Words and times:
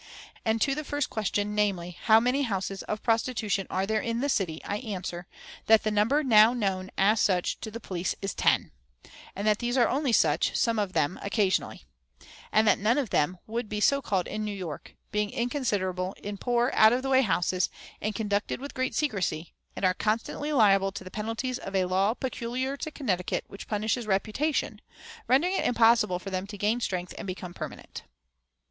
"And 0.43 0.59
to 0.61 0.73
the 0.73 0.83
first 0.83 1.11
question, 1.11 1.53
namely, 1.53 1.91
'How 2.05 2.19
many 2.19 2.41
houses 2.41 2.81
of 2.81 3.03
prostitution 3.03 3.67
are 3.69 3.85
there 3.85 4.01
in 4.01 4.19
the 4.19 4.29
city?' 4.29 4.59
I 4.63 4.77
answer, 4.77 5.27
That 5.67 5.83
the 5.83 5.91
number 5.91 6.23
now 6.23 6.53
known 6.53 6.89
as 6.97 7.21
such 7.21 7.59
to 7.59 7.69
the 7.69 7.79
police 7.79 8.15
is 8.19 8.33
ten, 8.33 8.71
and 9.35 9.45
that 9.45 9.59
these 9.59 9.77
are 9.77 9.87
only 9.87 10.11
such 10.11 10.55
(some 10.55 10.79
of 10.79 10.93
them) 10.93 11.19
occasionally; 11.21 11.83
and 12.51 12.67
that 12.67 12.79
none 12.79 12.97
of 12.97 13.11
them 13.11 13.37
would 13.45 13.69
be 13.69 13.79
so 13.79 14.01
called 14.01 14.25
in 14.25 14.43
New 14.43 14.55
York, 14.57 14.95
being 15.11 15.29
inconsiderable, 15.29 16.13
in 16.13 16.35
poor, 16.39 16.71
out 16.73 16.93
of 16.93 17.03
the 17.03 17.09
way 17.09 17.21
houses, 17.21 17.69
and 18.01 18.15
conducted 18.15 18.59
with 18.59 18.73
great 18.73 18.95
secrecy, 18.95 19.53
and 19.75 19.85
are 19.85 19.93
constantly 19.93 20.51
liable 20.51 20.91
to 20.91 21.03
the 21.03 21.11
penalties 21.11 21.59
of 21.59 21.75
a 21.75 21.85
law 21.85 22.15
peculiar 22.15 22.75
to 22.75 22.89
Connecticut, 22.89 23.43
which 23.45 23.67
punishes 23.67 24.07
reputation, 24.07 24.81
rendering 25.27 25.53
it 25.53 25.63
impossible 25.65 26.17
for 26.17 26.31
them 26.31 26.47
to 26.47 26.57
gain 26.57 26.79
strength 26.79 27.13
and 27.19 27.27
become 27.27 27.53
permanent. 27.53 28.01